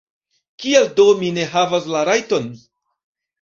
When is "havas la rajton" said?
1.51-2.49